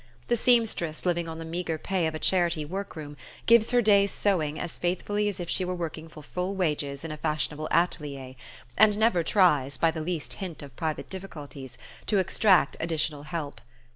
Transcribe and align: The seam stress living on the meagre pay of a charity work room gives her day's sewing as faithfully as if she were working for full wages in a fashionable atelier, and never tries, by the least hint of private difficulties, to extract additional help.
The 0.29 0.35
seam 0.35 0.65
stress 0.65 1.05
living 1.05 1.29
on 1.29 1.37
the 1.37 1.45
meagre 1.45 1.77
pay 1.77 2.07
of 2.07 2.15
a 2.15 2.17
charity 2.17 2.65
work 2.65 2.95
room 2.95 3.15
gives 3.45 3.69
her 3.69 3.83
day's 3.83 4.11
sewing 4.11 4.59
as 4.59 4.79
faithfully 4.79 5.29
as 5.29 5.39
if 5.39 5.47
she 5.47 5.63
were 5.63 5.75
working 5.75 6.07
for 6.07 6.23
full 6.23 6.55
wages 6.55 7.03
in 7.03 7.11
a 7.11 7.17
fashionable 7.17 7.67
atelier, 7.71 8.33
and 8.75 8.97
never 8.97 9.21
tries, 9.21 9.77
by 9.77 9.91
the 9.91 10.01
least 10.01 10.33
hint 10.41 10.63
of 10.63 10.75
private 10.75 11.07
difficulties, 11.07 11.77
to 12.07 12.17
extract 12.17 12.75
additional 12.79 13.21
help. 13.25 13.61